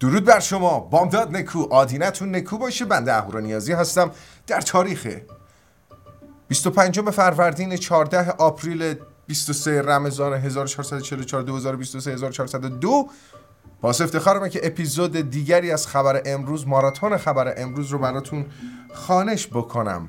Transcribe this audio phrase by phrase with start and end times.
[0.00, 0.80] درود بر شما.
[0.80, 1.66] بامداد نکو.
[1.70, 2.84] آدینتون نکو باشه.
[2.84, 4.10] بنده اهورا نیازی هستم.
[4.46, 5.08] در تاریخ
[6.48, 8.94] 25 فروردین 14 آپریل
[9.26, 13.08] 23 رمضان 1444 2023 1402
[13.80, 18.46] باز افتخارمه که اپیزود دیگری از خبر امروز ماراتون خبر امروز رو براتون
[18.94, 20.08] خانش بکنم.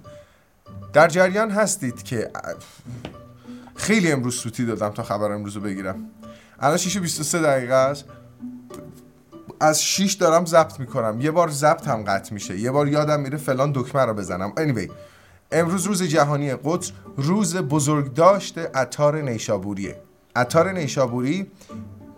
[0.94, 2.32] در جریان هستید که
[3.76, 6.10] خیلی امروز سوتی دادم تا خبر امروز رو بگیرم.
[6.60, 8.06] الان 6 23 دقیقه است.
[9.60, 11.22] از 6 دارم ضبط می‌کنم.
[11.22, 12.60] یه بار ضبط هم قطع میشه.
[12.60, 14.54] یه بار یادم میره فلان دکمه رو بزنم.
[14.58, 14.92] Anyway
[15.52, 20.02] امروز روز جهانی قدس روز بزرگداشت اتار نیشابوریه.
[20.36, 21.52] اتار نیشابوری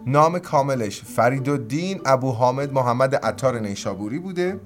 [0.06, 4.60] نام کاملش فرید ابو حامد محمد اتار نیشابوری بوده.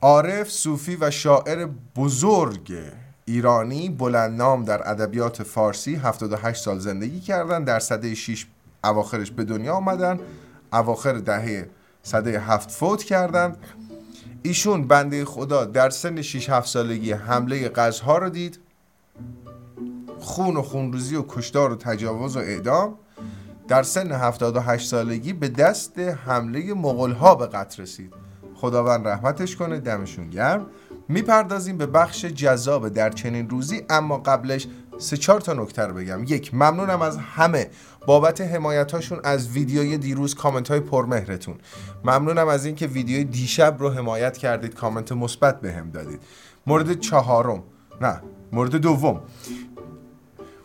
[0.00, 2.72] عارف صوفی و شاعر بزرگ
[3.24, 8.46] ایرانی بلند نام در ادبیات فارسی 78 سال زندگی کردن در سده 6
[8.84, 10.20] اواخرش به دنیا آمدن.
[10.72, 11.68] اواخر دهه
[12.02, 13.56] سده هفت فوت کردند.
[14.42, 18.58] ایشون بنده خدا در سن 6 7 سالگی حمله غزها رو دید.
[20.18, 22.94] خون و خونروزی و کشتار و تجاوز و اعدام.
[23.68, 28.14] در سن 78 سالگی به دست حمله مغول ها به قتل رسید.
[28.54, 30.66] خداوند رحمتش کنه دمشون گرم.
[31.08, 34.66] می‌پردازیم به بخش جذاب در چنین روزی اما قبلش
[34.98, 36.24] سه چهار تا نکته رو بگم.
[36.24, 37.70] یک ممنونم از همه
[38.06, 41.54] بابت حمایتاشون از ویدیوی دیروز کامنت های پرمهرتون.
[42.04, 46.20] ممنونم از اینکه ویدیوی دیشب رو حمایت کردید کامنت مثبت بهم دادید.
[46.66, 47.62] مورد چهارم
[48.00, 48.20] نه
[48.52, 49.20] مورد دوم.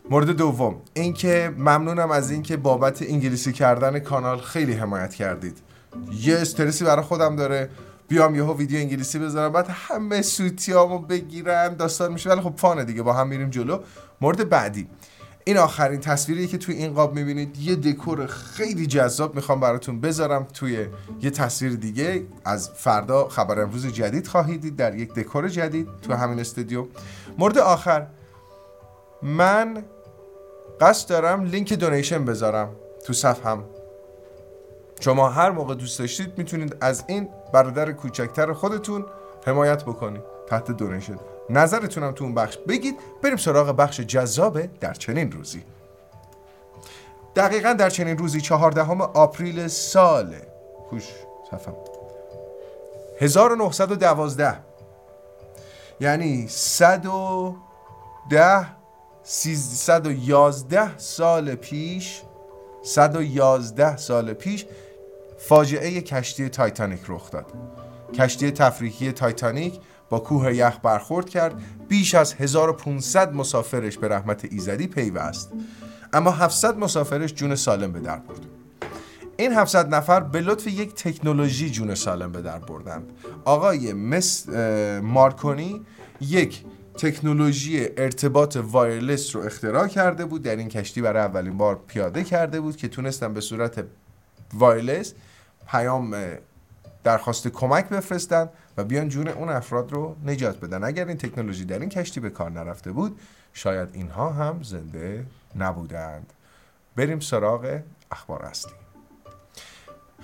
[0.09, 5.57] مورد دوم اینکه ممنونم از اینکه بابت انگلیسی کردن کانال خیلی حمایت کردید.
[6.21, 7.69] یه استرسی برای خودم داره.
[8.07, 12.29] بیام یهو ویدیو انگلیسی بذارم بعد همه سوتیامو بگیرم داستان میشه.
[12.29, 13.79] ولی خب فانه دیگه با هم میریم جلو.
[14.21, 14.87] مورد بعدی.
[15.45, 17.57] این آخرین تصویری که توی این قاب می‌بینید.
[17.57, 20.87] یه دکور خیلی جذاب می‌خوام براتون بذارم توی
[21.21, 22.25] یه تصویر دیگه.
[22.45, 24.75] از فردا خبر امروز جدید خواهید دید.
[24.75, 26.85] در یک دکور جدید تو همین استودیو.
[27.37, 28.07] مورد آخر.
[29.21, 29.83] من
[30.81, 32.69] قصد دارم لینک دونیشن بذارم
[33.05, 33.63] تو صفحم.
[34.99, 39.05] شما هر موقع دوست داشتید می‌تونید از این برادر کوچکتر خودتون
[39.45, 41.19] حمایت بکنید تحت دونیشن.
[41.49, 42.99] نظرتونم تو اون بخش بگید.
[43.21, 45.63] بریم سراغ بخش جذابه در چنین روزی.
[47.35, 50.35] دقیقا در چنین روزی چهاردهم آپریل سال.
[50.89, 51.03] خوش
[51.51, 51.75] صفم.
[53.19, 54.57] 1912
[55.99, 58.65] یعنی 110
[59.23, 62.21] 311 سال پیش
[62.83, 64.65] 111 سال پیش
[65.37, 67.45] فاجعه کشتی تایتانیک رخ داد.
[68.13, 69.79] کشتی تفریحی تایتانیک
[70.09, 75.51] با کوه یخ برخورد کرد بیش از 1500 مسافرش به رحمت ایزدی پیوست.
[76.13, 78.39] اما 700 مسافرش جون سالم به در برد.
[79.37, 83.11] این 700 نفر به لطف یک تکنولوژی جون سالم به در بردند.
[83.45, 84.49] آقای مس
[85.01, 85.81] مارکونی
[86.21, 86.63] یک
[86.97, 90.43] تکنولوژی ارتباط wireless رو اختراع کرده بود.
[90.43, 93.85] در این کشتی برای اولین بار پیاده کرده بود که تونستن به صورت
[94.53, 95.13] وایرلس
[95.67, 96.15] پیام
[97.03, 100.83] درخواست کمک بفرستن و بیان جون اون افراد رو نجات بدن.
[100.83, 103.19] اگر این تکنولوژی در این کشتی به کار نرفته بود
[103.53, 105.25] شاید اینها هم زنده
[105.55, 106.33] نبودند.
[106.95, 107.79] بریم سراغ
[108.11, 108.73] اخبار اصلی.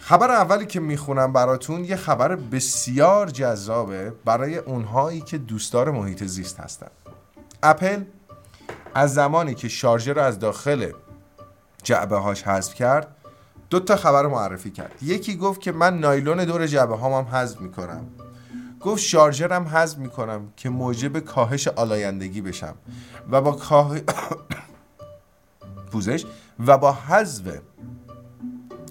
[0.09, 6.59] خبر اولی که می‌خونم براتون یه خبر بسیار جذابه برای اونهایی که دوستدار محیط زیست
[6.59, 6.87] هستن.
[7.63, 8.03] اپل
[8.93, 10.91] از زمانی که شارژر رو از داخل
[11.83, 13.15] جعبه هاش حذف کرد
[13.69, 14.91] دو تا خبر معرفی کرد.
[15.01, 18.07] یکی گفت که من نایلون دور جعبه هام هم حذف می‌کنم.
[18.81, 22.75] گفت شارژرم حذف می‌کنم که موجب کاهش آلایندگی بشم
[23.31, 23.95] و با کاه...
[25.91, 26.25] پوزش
[26.67, 27.59] و با حذف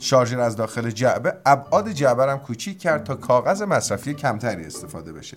[0.01, 5.37] شارژر از داخل جعبه ابعاد جعبه هم کوچیک کرد تا کاغذ مصرفی کمتری استفاده بشه.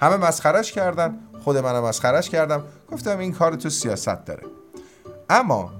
[0.00, 2.62] همه مسخرش کردن خود منم مسخرش کردم.
[2.92, 4.42] گفتم این کار تو سیاست داره.
[5.30, 5.72] اما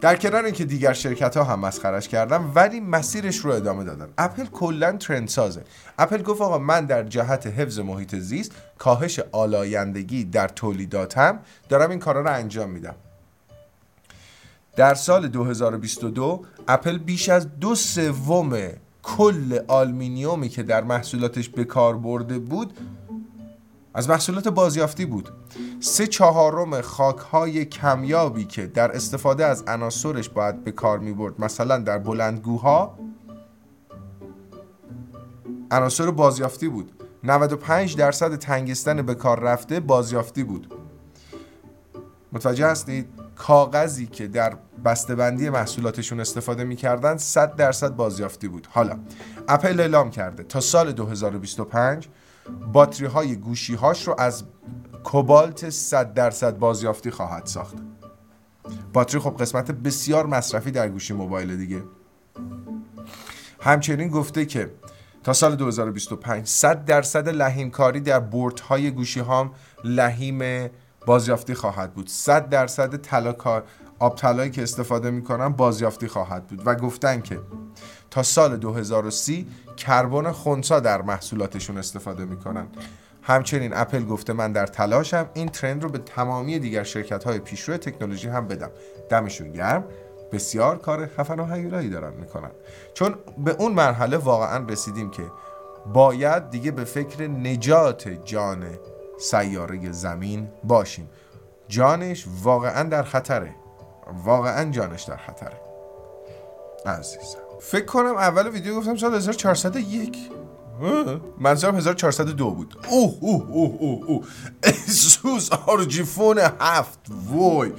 [0.00, 4.08] در کنار اینکه دیگر شرکت ها هم مسخرش کردن ولی مسیرش رو ادامه دادن.
[4.18, 5.64] اپل کلا trend سازه
[5.98, 11.38] اپل گفت آقا من در جهت حفظ محیط زیست کاهش آلایندگی در تولیداتم
[11.68, 12.94] دارم این کارا رو انجام میدم.
[14.76, 18.58] در سال 2022 اپل بیش از دو سوم
[19.02, 22.78] کل آلومینیومی که در محصولاتش به کار برده بود
[23.94, 25.28] از محصولات بازیافتی بود.
[25.80, 31.40] سه چهارم خاک های کمیابی که در استفاده از عناصرش باید به کار می برد
[31.40, 32.98] مثلا در بلندگوها
[35.70, 36.92] عناصر بازیافتی بود.
[37.24, 40.74] 95 درصد تنگستن به کار رفته بازیافتی بود.
[42.32, 48.68] متوجه هستید؟ کاغذی که در بسته‌بندی محصولاتشون استفاده می‌کردن 100 درصد بازیافتی بود.
[48.70, 48.98] حالا
[49.48, 52.08] اپل اعلام کرده تا سال 2025
[52.72, 54.44] باتری های گوشی هاش رو از
[55.04, 57.76] کوبالت 100 درصد بازیافتی خواهد ساخت.
[58.92, 61.82] باتری خب قسمت بسیار مصرفی در گوشی موبایل دیگه.
[63.60, 64.70] همچنین گفته که
[65.22, 69.50] تا سال 2025 100 درصد لحیم کاری در بورت های گوشی هام
[69.84, 70.68] لحیم
[71.06, 72.08] بازیافتی خواهد بود.
[72.08, 73.34] 100 درصد طلا
[73.98, 76.62] آب طلایی که استفاده می‌کنن بازیافتی خواهد بود.
[76.66, 77.40] و گفتن که
[78.10, 82.66] تا سال 2030 کربن خونسا در محصولاتشون استفاده می‌کنن.
[83.22, 87.76] همچنین اپل گفته من در تلاشم این ترند رو به تمامی دیگر شرکت های پیشرو
[87.76, 88.70] تکنولوژی هم بدم.
[89.10, 89.84] دمشون گرم.
[90.32, 92.50] بسیار کار خفن و هیولایی دارن می‌کنن.
[92.94, 93.14] چون
[93.44, 95.22] به اون مرحله واقعا رسیدیم که
[95.92, 98.64] باید دیگه به فکر نجات جان
[99.20, 101.08] سیاره زمین باشیم.
[101.68, 103.54] جانش واقعا در خطره.
[104.24, 105.60] واقعا جانش در خطره.
[106.86, 107.38] عزیزم.
[107.60, 110.18] فکر کنم اول ویدیو گفتم سال 1401
[111.38, 112.76] منظورم 1402 بود.
[112.90, 114.26] اوه اوه اوه اوه اوه.
[114.62, 117.72] ASUS ROG Phone هفت وای.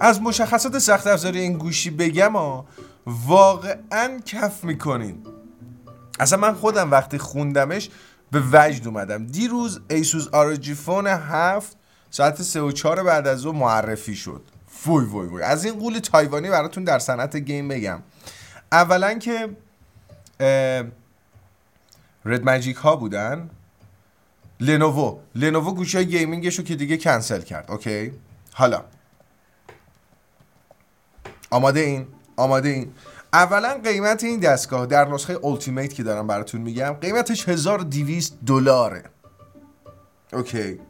[0.00, 2.64] از مشخصات سخت افزاری این گوشی بگم ها
[3.06, 5.26] واقعا کف می‌کنین.
[6.20, 7.90] اصلا من خودم وقتی خوندمش
[8.30, 9.26] به وجد اومدم.
[9.26, 11.76] دیروز ASUS ROG Phone هفت
[12.10, 14.42] ساعت 3 و 4 بعد از او معرفی شد.
[14.66, 15.42] فوی وای وای.
[15.42, 18.02] از این غول تایوانی براتون در صنعت گیم بگم.
[18.72, 19.56] اولا که
[22.24, 23.50] Red Magic ها بودن.
[24.60, 25.18] Lenovo.
[25.34, 27.70] Lenovo گوشی های gaming ش رو که دیگه کنسل کرد.
[27.70, 28.12] اوکی؟
[28.52, 28.84] حالا.
[31.50, 32.06] آماده این؟
[32.36, 32.92] آماده این.
[33.32, 39.04] اولا قیمت این دستگاه در نسخه Ultimate که دارم براتون میگم قیمتش 1200 دلاره.
[40.32, 40.80] اوکی.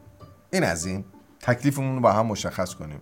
[0.53, 1.05] این از این.
[1.39, 3.01] تکلیفمون رو با هم مشخص کنیم.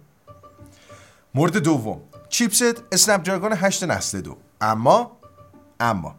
[1.36, 2.02] مورد دوم.
[2.30, 4.38] chipset Snapdragon 8 نسل دو.
[4.62, 5.18] اما
[5.80, 6.16] اما.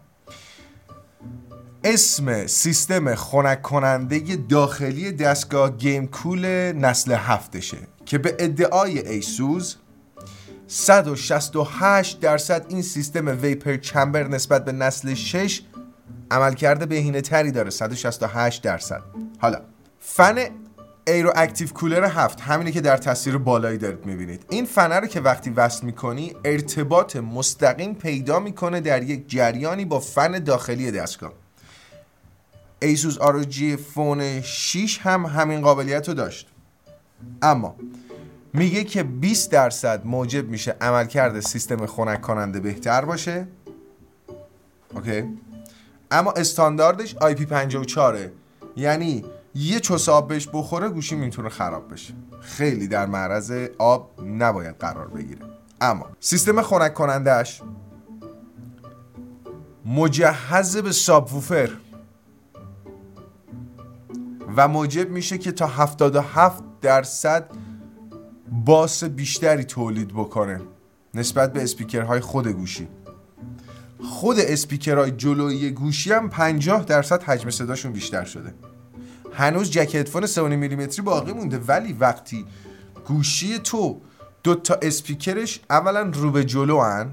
[1.84, 9.76] اسم سیستم خنک کننده داخلی دستگاه GameCool نسل هفتشه که به ادعای ASUS
[10.72, 15.62] 168 درصد این سیستم vapor chamber نسبت به نسل 6
[16.30, 19.02] عملکرد بهینه تری داره 168 درصد.
[19.38, 19.60] حالا
[20.00, 20.38] فن
[21.06, 24.44] AeroActive Cooler هفت همینی که در تصویر بالایی دارید می‌بینید.
[24.50, 30.00] این فنه رو که وقتی وصل می‌کنی ارتباط مستقیم پیدا می‌کنه در یک جریانی با
[30.00, 31.32] فن داخلی دستگاه.
[32.82, 36.48] ASUS ROG Phone 6 هم همین قابلیت رو داشت.
[37.42, 37.76] اما
[38.52, 43.46] میگه که 20 درصد موجب میشه عملکرد سیستم خنک کننده بهتر باشه.
[44.94, 45.24] اوکی.
[46.10, 48.16] اما استانداردش IP54
[48.76, 49.24] یعنی
[49.54, 52.14] یه چوس آب بهش بخوره گوشی می‌تونه خراب بشه.
[52.40, 55.40] خیلی در معرض آب نباید قرار بگیره.
[55.80, 57.62] اما سیستم خنک کنندهش
[59.86, 61.70] مجهز به سابوفر
[64.56, 67.50] و موجب میشه که تا 77 درصد
[68.70, 70.60] باس بیشتری تولید بکنه
[71.14, 72.88] نسبت به اسپیکرهای خود گوشی.
[74.02, 78.54] خود اسپیکرهای جلویی گوشی هم 50 درصد حجم صداشون بیشتر شده.
[79.32, 82.44] هنوز جک هدفون 3.5 میلیمتری باقی مونده ولی وقتی
[83.06, 84.00] گوشی تو
[84.42, 87.12] دو تا اسپیکرش اولا رو به جلو هن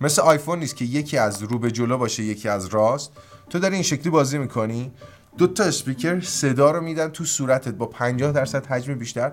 [0.00, 3.12] مثل آیفون نیست که یکی از رو به جلو باشه یکی از راست
[3.50, 4.92] تو داری این شکلی بازی می‌کنی
[5.38, 9.32] دو تا اسپیکر صدا رو میدن تو صورتت با 50 درصد حجم بیشتر.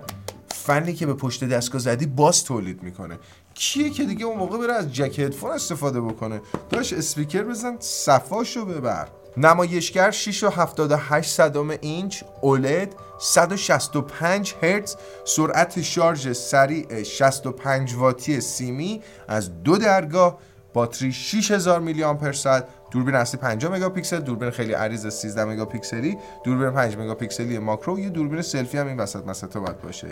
[0.66, 3.18] فنی که به پشت دستگاه زدی باز تولید می‌کنه.
[3.54, 6.40] کیه که دیگه اون موقع بره از جک هدفون استفاده بکنه؟
[6.70, 9.08] داش اسپیکر بزن صفاشو ببر.
[9.36, 19.02] نمایشگر 6 و 78 صدم اینچ OLED 165 هرتز سرعت شارژ سریع 65 واتی سیمی
[19.28, 20.38] از دو درگاه
[20.74, 26.70] باتری 6000 میلی آمپر ساعت دوربین اصلی 50 مگاپیکسل دوربین خیلی عریض 13 مگاپیکسلی دوربین
[26.70, 30.08] 5 مگاپیکسلی ماکرو یه دوربین سلفی هم این وسط مسطا باید باشه.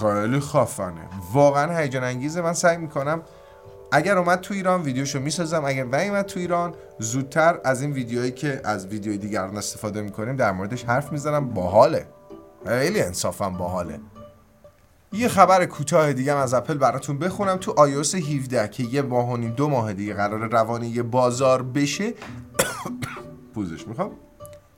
[0.00, 1.08] خیلی خفنه.
[1.32, 2.40] واقعا هیجان انگیزه.
[2.40, 3.22] من سعی می‌کنم
[3.92, 5.64] اگر اومد تو ایران ویدیوشو می‌سازم.
[5.64, 10.52] اگر نیومد تو ایران زودتر از این ویدیوهایی که از ویدیوی دیگران استفاده می‌کنیم در
[10.52, 11.50] موردش حرف می‌زنم.
[11.50, 12.06] باحاله.
[12.66, 14.00] خیلی انصافا باحاله.
[15.12, 17.56] یه خبر کوتاه دیگه از اپل براتون بخونم.
[17.56, 22.14] تو iOS 17 که یه ماه و نیم دو ماه دیگه قرار روانی بازار بشه.
[23.54, 24.10] پوزش می‌خوام.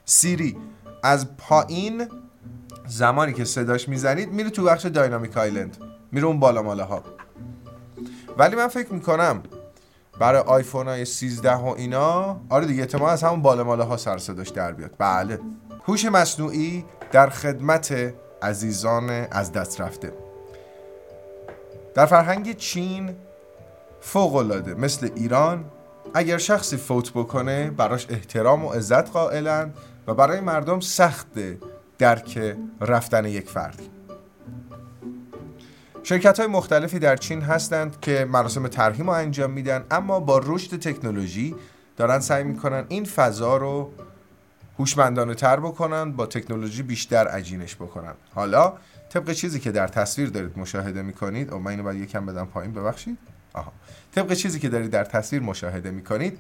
[0.04, 0.56] سیری
[1.02, 2.08] از پایین
[2.86, 5.76] زمانی که صداش می‌زنید میره تو بخش داینامیک آیلند.
[6.12, 7.02] میره اون بالا ماله ها
[8.38, 9.42] ولی من فکر می‌کنم
[10.20, 14.18] برای آیفون های 13 و اینا آره دیگه احتمال از همون بالا ماله ها سر
[14.18, 14.94] صداش در بیاد.
[14.98, 15.40] بله.
[15.86, 20.12] هوش مصنوعی در خدمت عزیزان از دست رفته.
[21.94, 23.14] در فرهنگ چین
[24.00, 25.64] فوق العاده مثل ایران
[26.14, 29.74] اگر شخصی فوت بکنه براش احترام و عزت قائلند
[30.06, 31.58] و برای مردم سخته
[31.98, 33.90] درک رفتن یک فردی
[36.02, 40.78] شرکت های مختلفی در چین هستند که مراسم ترحیم رو انجام میدن اما با رشد
[40.78, 41.54] تکنولوژی
[41.96, 43.90] دارن سعی می‌کنن این فضا رو
[44.78, 48.14] هوشمندانه تر بکنن با تکنولوژی بیشتر عجینش بکنن.
[48.34, 48.72] حالا
[49.08, 52.72] طبق چیزی که در تصویر دارید مشاهده می‌کنید او من اینو باید یکم بدم پایین
[52.72, 53.18] ببخشید.
[53.52, 53.72] آها.
[54.14, 56.38] طبق چیزی که دارید در تصویر مشاهده می‌کنید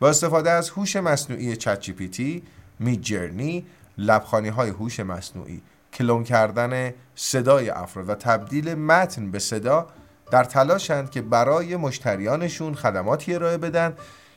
[0.00, 2.42] با استفاده از هوش مصنوعی چت جی پی تی
[2.78, 3.66] می جرنی
[3.98, 9.86] لبخانی های هوش مصنوعی کلون کردن صدای افراد و تبدیل متن به صدا
[10.30, 13.94] در تلاشند که برای مشتریانشون خدماتی ارائه بدن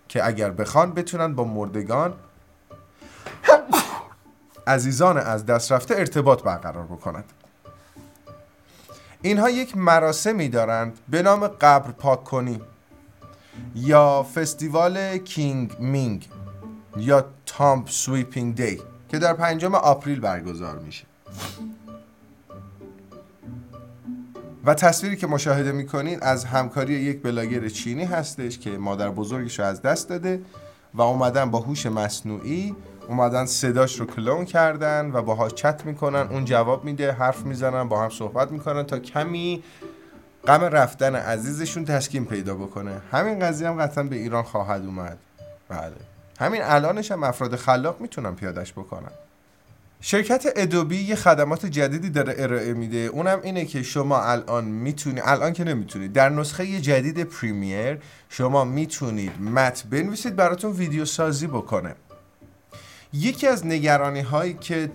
[0.07, 2.13] که اگر بخوان بتونن با مردگان
[4.67, 7.25] عزیزان از دست رفته ارتباط برقرار بکنند
[9.21, 12.61] اینها یک مراسمی دارند به نام قبر پاک کنی
[13.75, 16.29] یا فستیوال Qingming
[16.97, 21.05] یا Tomb Sweeping Day که در پنجم April برگزار میشه.
[24.65, 29.65] و تصویری که مشاهده می‌کنین از همکاری یک بلاگر چینی هستش که مادر بزرگش رو
[29.65, 30.41] از دست داده
[30.93, 32.75] و اومدن با هوش مصنوعی
[33.09, 38.03] اومدن صداش رو کلون کردن و باهاش چت می‌کنن اون جواب میده حرف می‌زنن با
[38.03, 39.63] هم صحبت می‌کنن تا کمی
[40.47, 43.01] غم رفتن عزیزشون تسکین پیدا بکنه.
[43.11, 45.17] همین قضیه هم قطعا به ایران خواهد اومد.
[45.69, 45.95] بله.
[46.39, 49.11] همین الانش هم افراد خلاق می‌تونن پیادش بکنن.
[50.01, 52.97] شرکت ادوبی یه خدمات جدیدی داره ارائه میده.
[52.97, 56.13] اونم اینه که شما الان می‌تونید الان که نمی‌تونید.
[56.13, 57.99] در نسخه جدید پریمیر
[58.29, 61.95] شما می‌تونید متن بنویسید براتون ویدیو سازی بکنه.
[63.13, 64.91] یکی از نگرانی هایی که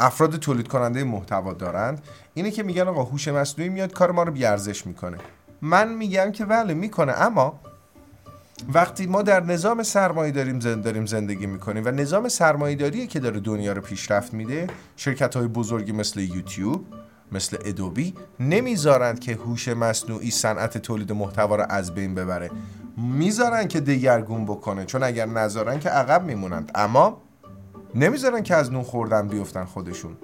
[0.00, 2.02] افراد تولید کننده محتوا دارند
[2.34, 5.18] اینه که میگن آقا هوش مصنوعی میاد کار ما رو بیارزش می‌کنه.
[5.62, 7.60] من میگم که بله می‌کنه اما
[8.72, 13.72] وقتی ما در نظام سرمایه داریم داریم زندگی می‌کنیم و نظام سرمایه که داره دنیا
[13.72, 14.66] رو پیشرفت میده
[14.96, 16.86] شرکت های بزرگی مثل یوتیوب
[17.32, 22.50] مثل ادوبی نمی‌ذارند که هوش مصنوعی صنعت تولید محتوا رو از بین ببره.
[22.96, 24.84] می‌ذارن که دگرگون بکنه.
[24.84, 26.70] چون اگر نذارن که عقب میمونند.
[26.74, 27.22] اما
[27.94, 30.16] نمی‌ذارن که از نون خوردن بیفتن خودشون.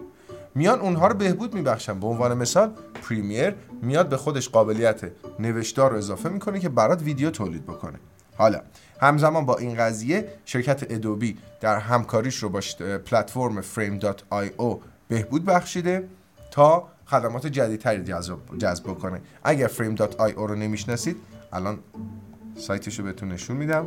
[0.54, 2.00] میان اونها رو بهبود میبخشن.
[2.00, 2.72] به عنوان مثال
[3.08, 5.00] پریمیر میاد به خودش قابلیت
[5.38, 7.98] نوشتار رو اضافه می‌کنه که برات ویدیو تولید بکنه.
[8.36, 8.60] حالا
[9.00, 12.60] همزمان با این قضیه شرکت ادوبی در همکاریش رو با
[13.06, 14.76] پلتفرم frame.io
[15.08, 16.08] بهبود بخشیده
[16.50, 18.04] تا خدمات جدیدتری
[18.58, 19.20] جذب بکنه.
[19.44, 21.16] اگر frame.io رو نمی‌شناسید
[21.52, 21.78] الان
[22.56, 23.86] سایتش رو بهتون نشون میدم.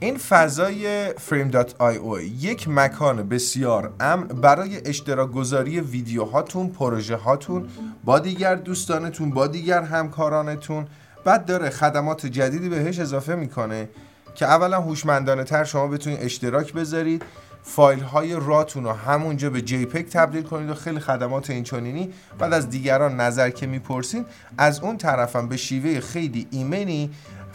[0.00, 7.68] این فضای frame.io یک مکان بسیار امن برای اشتراک گذاری ویدیوهاتون پروژه هاتون
[8.04, 10.86] با دیگر دوستانتون با دیگر همکارانتون.
[11.24, 13.88] بعد داره خدمات جدیدی بهش اضافه می‌کنه
[14.34, 17.22] که اولا هوشمندانه تر شما بتونید اشتراک بذارید
[17.62, 22.70] فایل های راتون رو همونجا به جی تبدیل کنید و خیلی خدمات اینچنینی بعد از
[22.70, 24.24] دیگران نظر که می‌پرسین
[24.58, 27.10] از اون طرفم به شیوه خیلی ایمنی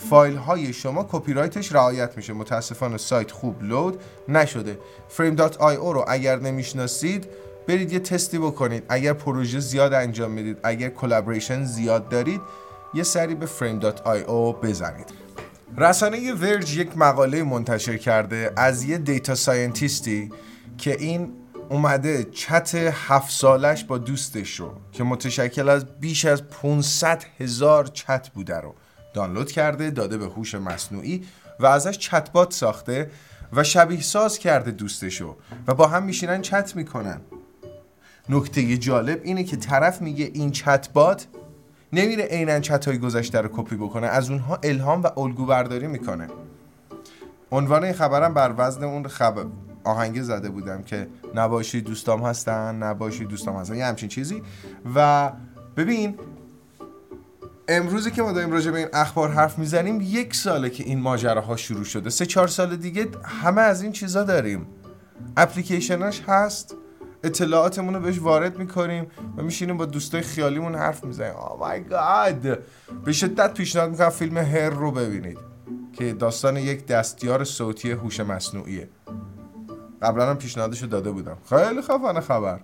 [0.09, 2.33] فایل های شما کپی رایتش رعایت میشه.
[2.33, 4.79] متاسفانه سایت خوب لود نشده.
[5.17, 7.27] frame.io رو اگر نمی‌شناسید
[7.67, 8.83] برید یه تستی بکنید.
[8.89, 12.41] اگر پروژه زیاد انجام می‌دید اگر collaboration زیاد دارید
[12.93, 15.07] یه سری به frame.io بزنید.
[15.77, 20.31] رسانه ورج یک مقاله منتشر کرده از یه دیتا ساینتیستی
[20.77, 21.33] که این
[21.69, 28.29] اومده چت هفت سالش با دوستش رو که متشکل از بیش از 500 هزار چت
[28.29, 28.75] بوده رو.
[29.13, 31.25] دانلود کرده داده به هوش مصنوعی
[31.59, 33.11] و ازش چتبات ساخته
[33.53, 35.35] و شبیه ساز کرده دوستشو
[35.67, 37.21] و با هم میشینن چت می‌کنن.
[38.29, 41.27] نکته جالب اینه که طرف میگه این چتبات
[41.93, 46.27] نمیره عینا چت های گذشته رو کپی بکنه از اونها الهام و الگو برداری می‌کنه.
[47.51, 49.45] عنوان این خبرم بر وزن اون خبر
[49.83, 54.43] آهنگ زده بودم که نباشی دوستام هستن نباشی دوستام هستن یه همچین چیزی.
[54.95, 55.31] و
[55.77, 56.17] ببین
[57.71, 61.55] امروزی که ما داریم راجع به این اخبار حرف می‌زنیم یک ساله که این ماجراها
[61.55, 62.09] شروع شده.
[62.09, 64.67] سه چهار سال دیگه همه از این چیزا داریم.
[65.37, 66.75] اپلیکیشناش هست.
[67.23, 71.33] اطلاعاتمون رو بهش وارد می‌کنیم و میشینیم با دوستای خیالیمون حرف می‌زنیم.
[71.33, 72.59] آه مای گاد
[73.05, 75.37] به شدت پیشنهاد می‌کنم فیلم هر رو ببینید
[75.93, 78.89] که داستان یک دستیار صوتی هوش مصنوعیه.
[80.01, 81.37] قبلا هم پیشنهادش داده بودم.
[81.49, 82.59] خیلی خفنه خبر.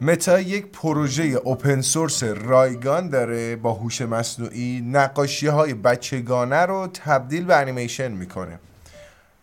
[0.00, 7.44] متا یک پروژه اوپن سورس رایگان داره با هوش مصنوعی نقاشی های بچگانه رو تبدیل
[7.44, 8.58] به انیمیشن می‌کنه.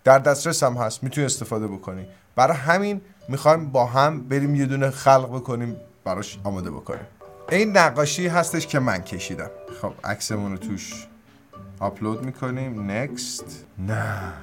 [0.03, 1.03] در دسترس هم هست.
[1.03, 2.05] می‌تونی استفاده بکنی.
[2.35, 7.05] برای همین می‌خوایم با هم بریم یه دونه خلق بکنیم براش آماده بکنیم.
[7.51, 9.49] این نقاشی هستش که من کشیدم.
[9.81, 11.07] خب عکسمون رو توش
[11.79, 12.91] آپلود می‌کنیم.
[12.91, 14.33] نکست نه.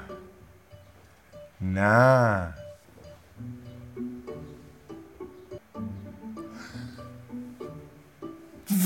[1.60, 2.54] نه.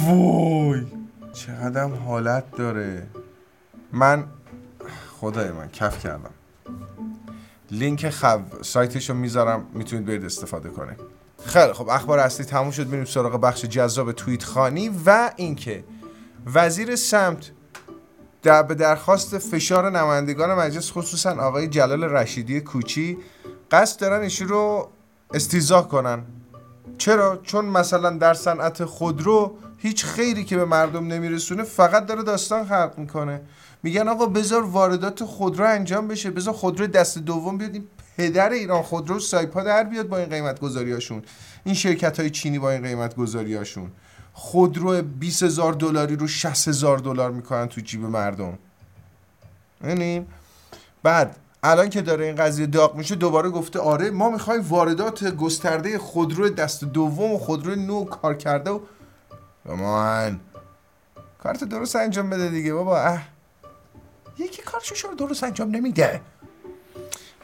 [0.06, 0.86] وای.
[1.32, 3.06] چقدر حالت داره.
[3.92, 4.24] من
[5.20, 6.30] خدای من کف کردم.
[7.70, 10.96] لینک خب سایتش رو می‌ذارم می‌تونید برید استفاده کنید.
[11.44, 12.86] خیلی خب اخبار اصلی تموم شد.
[12.86, 15.84] میریم سراغ بخش جذاب توییت خانی و اینکه
[16.54, 17.50] وزیر سمت
[18.42, 23.18] در به درخواست فشار نمایندگان مجلس خصوصا آقای جلال رشیدی کوچی
[23.70, 24.88] قصد دارن ایشون رو
[25.34, 26.22] استیزاه کنن.
[26.98, 32.64] چرا؟ چون مثلا در صنعت خودرو هیچ خیری که به مردم نمیرسونه فقط داره داستان
[32.64, 33.40] خلق می‌کنه.
[33.82, 37.84] میگن آقا بذار واردات خودرو انجام بشه بذار خودرو دست دوم بیاد این
[38.16, 41.22] پدر ایران خودرو سایپا در بیاد با این قیمت گذاریاشون
[41.64, 43.90] این شرکت های چینی با این قیمت گذاریاشون
[44.32, 48.58] خودرو 20 هزار دلاری رو 60 هزار دلار می‌کنن تو جیب مردم.
[49.84, 50.26] یعنی
[51.02, 55.98] بعد الان که داره این قضیه داغ میشه دوباره گفته آره ما می‌خوایم واردات گسترده
[55.98, 58.80] خودرو دست دوم و خودرو نو کار کرده و
[59.64, 60.40] من
[61.42, 62.98] کارت درست انجام بده دیگه بابا.
[62.98, 63.22] اه.
[64.38, 66.20] یکی کارشو رو درست انجام نمیده.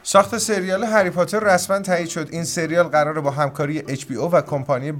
[0.03, 2.27] ساخت سریال هری پاتر رسما تایید شد.
[2.31, 4.91] این سریال قراره با همکاری HBO و کمپانی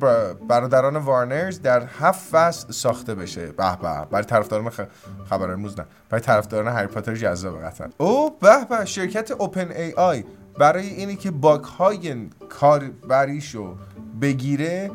[0.48, 3.46] برادران وارنرز در هفت فصل ساخته بشه.
[3.46, 4.06] به به.
[4.12, 4.82] برای طرفداران خ...
[5.30, 5.86] خبر امروز نه.
[6.10, 7.88] برای طرفداران هری پاتر جذاب قطعا.
[7.98, 8.86] او به به.
[8.86, 10.24] شرکت اوپن ای آی
[10.60, 13.76] برای اینی که باگ های کاربریشو
[14.22, 14.92] بگیره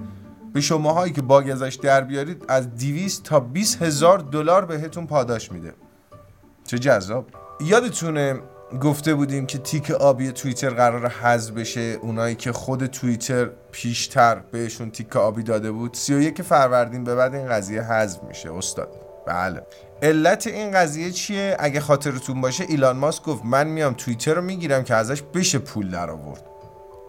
[0.52, 5.52] به شماهایی که باگ ازش در بیارید از 200 تا 20 هزار دلار بهتون پاداش
[5.52, 5.74] میده.
[6.66, 7.26] چه جذاب.
[7.60, 8.40] یادتونه
[8.80, 14.90] گفته بودیم که تیک آبی توییتر قرار حذف بشه؟ اونایی که خود توییتر پیشتر بهشون
[14.90, 15.94] تیک آبی داده بود.
[15.94, 18.88] 31 فروردین به بعد این قضیه حذف میشه استاد.
[19.26, 19.62] بله.
[20.02, 24.84] علت این قضیه چیه؟ اگه خاطرتون باشه ایلان ماسک گفت من میام توییتر رو می‌گیرم
[24.84, 26.42] که ازش بشه پول در آورد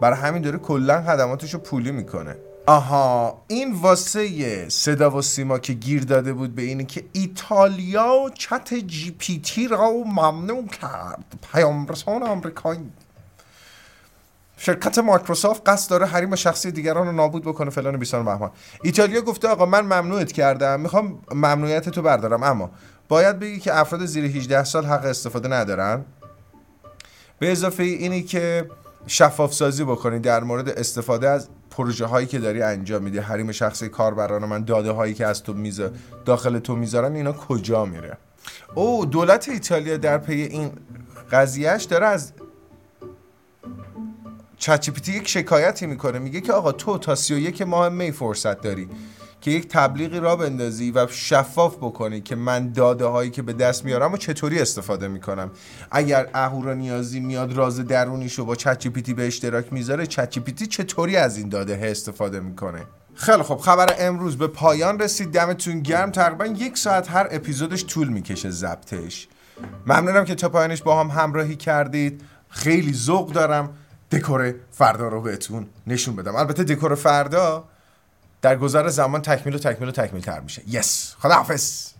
[0.00, 2.36] برای همین داره کلا خدماتش رو پولی می‌کنه.
[2.66, 8.74] آها این واسه صدا و سیما که گیر داده بود به اینه که ایتالیا چت
[8.74, 11.24] جی پی تی را ممنوع کرد.
[11.52, 12.90] پیام رسان آمریکایی.
[14.56, 18.50] شرکت مایکروسافت قصد داره حریم شخصی دیگران رو نابود بکنه فلان بیسان بهمان
[18.82, 22.42] ایتالیا گفته آقا من ممنوعت کردم می‌خوام ممنوعیت تو بردارم.
[22.42, 22.70] اما
[23.08, 26.04] باید بگی که افراد زیر 18 سال حق استفاده ندارن.
[27.38, 28.70] به اضافه اینی که
[29.06, 33.88] شفاف سازی بکنی در مورد استفاده از پروژه هایی که داری انجام میدی حریم شخصی
[33.88, 35.90] کاربران من داده هایی که از تو میزه
[36.24, 38.18] داخل تو می‌ذارن اینا کجا میره؟
[38.74, 40.72] او دولت ایتالیا در پی این
[41.30, 42.32] قضیهش داره از
[44.56, 46.18] چچیپیتی یک شکایتی می‌کنه.
[46.18, 48.88] میگه که آقا تو تا 31 ماه می فرصت داری.
[49.44, 53.84] که یک تبلیغی را بندازی و شفاف بکنی که من داده هایی که به دست
[53.84, 55.50] میارم و چطوری استفاده می‌کنم؟
[55.90, 61.16] اگر اهورا نیازی میاد راز درونیشو با چت پیتی به اشتراک می‌ذاره چت پیتی چطوری
[61.16, 62.82] از این داده استفاده می‌کنه؟
[63.14, 65.32] خیلی خب خبر امروز به پایان رسید.
[65.32, 66.10] دمتون گرم.
[66.10, 69.28] تقریبا یک ساعت هر اپیزودش طول می‌کشه ضبطش.
[69.86, 72.22] ممنونم که تا پایانش با هم همراهی کردید.
[72.48, 73.70] خیلی ذوق دارم.
[74.12, 76.36] دکور فردا رو بهتون نشون بدم.
[76.36, 77.64] البته دکور فردا
[78.44, 80.62] در گذر زمان تکمیل و تکمیل و تکمیل تر میشه.
[80.68, 81.93] یس خداحافظ.